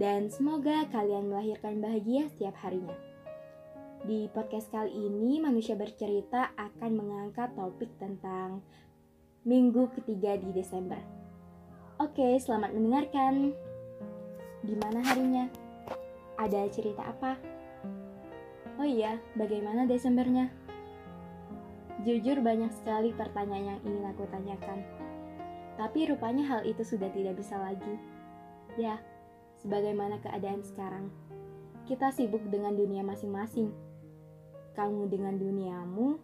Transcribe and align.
dan 0.00 0.32
semoga 0.32 0.88
kalian 0.88 1.28
melahirkan 1.28 1.84
bahagia 1.84 2.28
setiap 2.32 2.56
harinya. 2.64 2.96
Di 4.02 4.26
podcast 4.34 4.66
kali 4.72 4.90
ini, 4.90 5.38
manusia 5.38 5.78
bercerita 5.78 6.50
akan 6.58 6.90
mengangkat 6.96 7.54
topik 7.54 7.92
tentang 8.02 8.64
minggu 9.46 9.90
ketiga 9.94 10.34
di 10.40 10.50
Desember. 10.50 10.98
Oke, 12.02 12.34
selamat 12.40 12.74
mendengarkan. 12.74 13.54
Gimana 14.66 15.06
harinya? 15.06 15.46
Ada 16.34 16.66
cerita 16.72 17.06
apa? 17.06 17.38
Oh 18.80 18.88
iya, 18.88 19.20
bagaimana 19.38 19.86
Desembernya? 19.86 20.50
Jujur 22.02 22.42
banyak 22.42 22.74
sekali 22.74 23.14
pertanyaan 23.14 23.78
yang 23.78 23.80
ingin 23.86 24.04
aku 24.10 24.26
tanyakan. 24.32 24.82
Tapi 25.78 26.10
rupanya 26.10 26.42
hal 26.48 26.60
itu 26.66 26.82
sudah 26.82 27.06
tidak 27.14 27.38
bisa 27.38 27.54
lagi. 27.54 27.94
Ya, 28.74 28.98
sebagaimana 29.62 30.18
keadaan 30.18 30.66
sekarang. 30.66 31.08
Kita 31.86 32.10
sibuk 32.10 32.42
dengan 32.50 32.74
dunia 32.74 33.06
masing-masing. 33.06 33.70
Kamu 34.74 35.06
dengan 35.06 35.38
duniamu, 35.38 36.18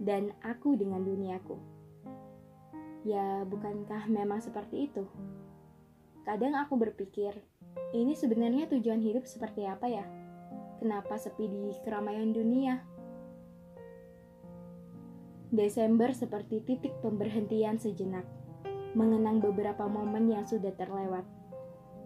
dan 0.00 0.34
aku 0.42 0.74
dengan 0.74 1.02
duniaku. 1.02 1.58
Ya, 3.04 3.44
bukankah 3.44 4.08
memang 4.08 4.40
seperti 4.40 4.88
itu? 4.90 5.04
Kadang 6.24 6.56
aku 6.56 6.80
berpikir, 6.80 7.36
ini 7.92 8.16
sebenarnya 8.16 8.64
tujuan 8.72 9.04
hidup 9.04 9.28
seperti 9.28 9.68
apa 9.68 9.86
ya? 9.86 10.06
Kenapa 10.80 11.20
sepi 11.20 11.46
di 11.46 11.70
keramaian 11.84 12.32
dunia? 12.32 12.80
Desember 15.54 16.10
seperti 16.10 16.64
titik 16.64 16.96
pemberhentian 17.04 17.78
sejenak, 17.78 18.26
mengenang 18.96 19.38
beberapa 19.38 19.86
momen 19.86 20.32
yang 20.32 20.48
sudah 20.48 20.72
terlewat 20.74 21.22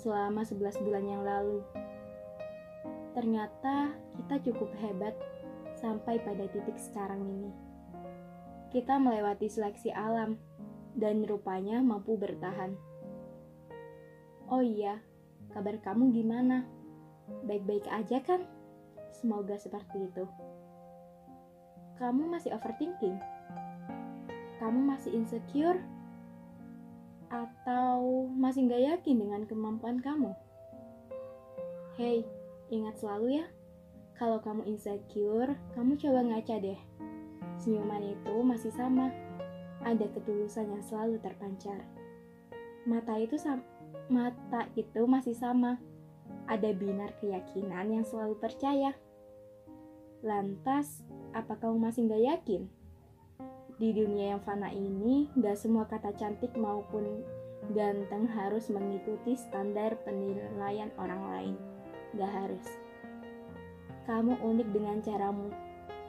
selama 0.00 0.40
11 0.40 0.80
bulan 0.80 1.04
yang 1.04 1.20
lalu. 1.20 1.60
Ternyata 3.12 3.92
kita 4.16 4.34
cukup 4.48 4.72
hebat 4.80 5.12
sampai 5.76 6.16
pada 6.24 6.48
titik 6.48 6.80
sekarang 6.80 7.20
ini. 7.20 7.52
Kita 8.72 8.96
melewati 8.96 9.50
seleksi 9.52 9.92
alam 9.92 10.40
dan 10.96 11.20
rupanya 11.28 11.84
mampu 11.84 12.16
bertahan. 12.16 12.72
Oh 14.48 14.64
iya, 14.64 15.04
kabar 15.52 15.76
kamu 15.84 16.16
gimana? 16.16 16.64
Baik-baik 17.44 17.84
aja 17.92 18.24
kan? 18.24 18.48
Semoga 19.12 19.60
seperti 19.60 20.08
itu. 20.08 20.24
Kamu 22.00 22.32
masih 22.32 22.56
overthinking? 22.56 23.20
Kamu 24.56 24.80
masih 24.88 25.12
insecure? 25.12 25.78
Atau 27.30 28.26
masih 28.34 28.66
nggak 28.66 28.82
yakin 28.82 29.16
dengan 29.22 29.42
kemampuan 29.46 30.02
kamu? 30.02 30.34
Hey, 31.94 32.26
ingat 32.74 32.98
selalu 32.98 33.38
ya, 33.38 33.46
kalau 34.18 34.42
kamu 34.42 34.66
insecure, 34.66 35.54
kamu 35.78 35.94
coba 35.94 36.20
ngaca 36.26 36.58
deh. 36.58 36.80
Senyuman 37.62 38.02
itu 38.02 38.34
masih 38.42 38.74
sama, 38.74 39.14
ada 39.86 40.10
ketulusan 40.10 40.74
yang 40.74 40.82
selalu 40.82 41.22
terpancar. 41.22 41.86
Mata 42.82 43.14
itu 43.14 43.38
mata 44.10 44.66
itu 44.74 45.02
masih 45.06 45.38
sama, 45.38 45.78
ada 46.50 46.74
binar 46.74 47.14
keyakinan 47.22 47.94
yang 47.94 48.04
selalu 48.04 48.34
percaya. 48.42 48.90
Lantas, 50.26 51.06
apa 51.30 51.54
kamu 51.56 51.78
masih 51.78 52.10
nggak 52.10 52.24
yakin? 52.26 52.79
Di 53.80 53.96
dunia 53.96 54.36
yang 54.36 54.44
fana 54.44 54.68
ini, 54.68 55.32
gak 55.40 55.56
semua 55.56 55.88
kata 55.88 56.12
cantik 56.12 56.52
maupun 56.52 57.24
ganteng 57.72 58.28
harus 58.28 58.68
mengikuti 58.68 59.32
standar 59.32 59.96
penilaian 60.04 60.92
orang 61.00 61.22
lain. 61.32 61.54
Gak 62.12 62.28
harus. 62.28 62.68
Kamu 64.04 64.36
unik 64.36 64.68
dengan 64.68 65.00
caramu, 65.00 65.48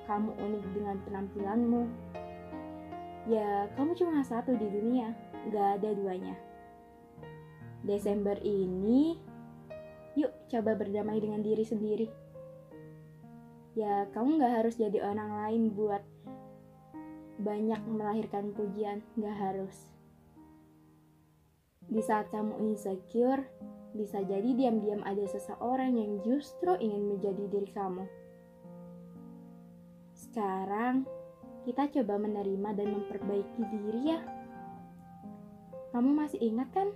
kamu 0.03 0.35
unik 0.35 0.63
dengan 0.75 0.95
penampilanmu. 1.07 1.83
Ya, 3.31 3.71
kamu 3.79 3.95
cuma 3.95 4.19
satu 4.27 4.51
di 4.51 4.67
dunia, 4.67 5.15
gak 5.47 5.79
ada 5.79 5.95
duanya. 5.95 6.35
Desember 7.87 8.35
ini, 8.43 9.15
yuk 10.19 10.35
coba 10.51 10.75
berdamai 10.75 11.23
dengan 11.23 11.39
diri 11.39 11.63
sendiri. 11.63 12.11
Ya, 13.79 14.11
kamu 14.11 14.43
gak 14.43 14.59
harus 14.59 14.75
jadi 14.75 14.99
orang 15.07 15.31
lain 15.39 15.71
buat 15.71 16.03
banyak 17.41 17.81
melahirkan 17.89 18.53
pujian, 18.53 19.01
gak 19.17 19.37
harus. 19.37 19.91
Di 21.91 21.99
saat 21.99 22.31
kamu 22.31 22.61
insecure, 22.71 23.43
bisa 23.91 24.23
jadi 24.23 24.55
diam-diam 24.55 25.03
ada 25.03 25.27
seseorang 25.27 25.99
yang 25.99 26.23
justru 26.23 26.71
ingin 26.79 27.11
menjadi 27.11 27.43
diri 27.51 27.69
kamu. 27.75 28.05
Sekarang, 30.15 31.03
kita 31.67 31.91
coba 31.91 32.15
menerima 32.15 32.69
dan 32.71 32.87
memperbaiki 32.95 33.61
diri 33.67 34.01
ya. 34.15 34.19
Kamu 35.91 36.15
masih 36.15 36.39
ingat 36.39 36.71
kan? 36.71 36.89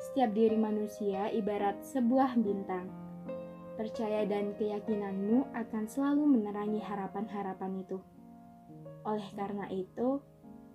Setiap 0.00 0.30
diri 0.32 0.54
manusia 0.54 1.28
ibarat 1.34 1.82
sebuah 1.82 2.38
bintang. 2.38 2.86
Percaya 3.74 4.22
dan 4.28 4.54
keyakinanmu 4.54 5.50
akan 5.50 5.84
selalu 5.90 6.24
menerangi 6.38 6.78
harapan-harapan 6.78 7.82
itu. 7.82 7.98
Oleh 9.08 9.28
karena 9.32 9.66
itu, 9.72 10.20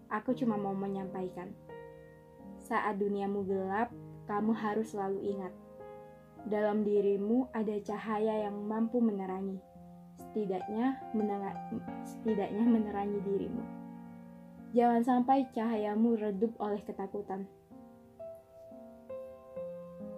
aku 0.10 0.34
cuma 0.34 0.58
mau 0.58 0.74
menyampaikan. 0.74 1.54
Saat 2.66 2.98
duniamu 2.98 3.46
gelap, 3.46 3.94
kamu 4.26 4.58
harus 4.58 4.94
selalu 4.94 5.22
ingat. 5.22 5.54
Dalam 6.46 6.86
dirimu 6.86 7.50
ada 7.54 7.78
cahaya 7.82 8.50
yang 8.50 8.66
mampu 8.66 9.02
menerangi. 9.02 9.62
Setidaknya, 10.18 10.98
setidaknya 12.06 12.66
menerangi 12.66 13.20
dirimu. 13.22 13.64
Jangan 14.76 15.02
sampai 15.06 15.48
cahayamu 15.54 16.20
redup 16.20 16.52
oleh 16.60 16.82
ketakutan. 16.84 17.48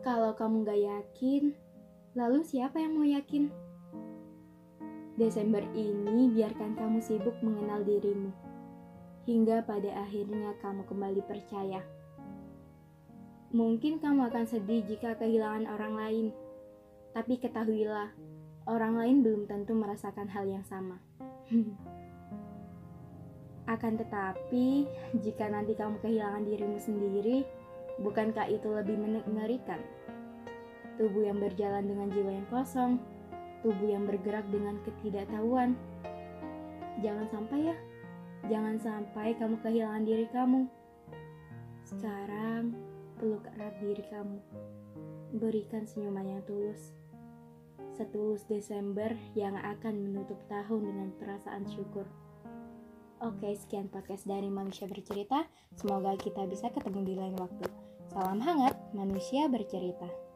Kalau 0.02 0.32
kamu 0.34 0.64
gak 0.64 0.82
yakin, 0.82 1.44
lalu 2.16 2.40
siapa 2.48 2.80
yang 2.80 2.96
mau 2.96 3.04
yakin? 3.04 3.67
Desember 5.18 5.66
ini 5.74 6.30
biarkan 6.30 6.78
kamu 6.78 7.02
sibuk 7.02 7.34
mengenal 7.42 7.82
dirimu, 7.82 8.30
hingga 9.26 9.66
pada 9.66 10.06
akhirnya 10.06 10.54
kamu 10.62 10.86
kembali 10.86 11.26
percaya. 11.26 11.82
Mungkin 13.50 13.98
kamu 13.98 14.30
akan 14.30 14.46
sedih 14.46 14.86
jika 14.86 15.18
kehilangan 15.18 15.66
orang 15.66 15.94
lain, 15.98 16.26
tapi 17.18 17.42
ketahuilah, 17.42 18.14
orang 18.70 18.94
lain 18.94 19.26
belum 19.26 19.50
tentu 19.50 19.74
merasakan 19.74 20.30
hal 20.30 20.46
yang 20.46 20.62
sama. 20.70 21.02
akan 23.74 23.94
tetapi, 23.98 24.86
jika 25.18 25.50
nanti 25.50 25.74
kamu 25.74 25.98
kehilangan 25.98 26.46
dirimu 26.46 26.78
sendiri, 26.78 27.42
bukankah 28.06 28.54
itu 28.54 28.70
lebih 28.70 29.02
mengerikan? 29.26 29.82
Tubuh 31.02 31.26
yang 31.26 31.42
berjalan 31.42 31.90
dengan 31.90 32.14
jiwa 32.14 32.32
yang 32.38 32.48
kosong, 32.54 33.02
tubuh 33.62 33.88
yang 33.90 34.06
bergerak 34.06 34.46
dengan 34.50 34.78
ketidaktahuan. 34.86 35.74
Jangan 37.02 37.28
sampai 37.30 37.74
ya, 37.74 37.78
jangan 38.50 38.76
sampai 38.82 39.38
kamu 39.38 39.56
kehilangan 39.62 40.04
diri 40.06 40.26
kamu. 40.34 40.62
Sekarang, 41.88 42.76
peluk 43.18 43.46
erat 43.58 43.76
diri 43.80 44.04
kamu. 44.10 44.40
Berikan 45.38 45.84
senyuman 45.86 46.26
yang 46.26 46.42
tulus. 46.44 46.94
Setulus 47.94 48.46
Desember 48.46 49.14
yang 49.34 49.58
akan 49.58 50.10
menutup 50.10 50.38
tahun 50.50 50.82
dengan 50.86 51.10
perasaan 51.18 51.66
syukur. 51.66 52.06
Oke, 53.18 53.50
sekian 53.58 53.90
podcast 53.90 54.30
dari 54.30 54.46
Manusia 54.46 54.86
Bercerita. 54.86 55.50
Semoga 55.74 56.14
kita 56.22 56.46
bisa 56.46 56.70
ketemu 56.70 57.00
di 57.02 57.14
lain 57.18 57.36
waktu. 57.42 57.66
Salam 58.14 58.38
hangat, 58.38 58.78
manusia 58.94 59.50
bercerita. 59.50 60.27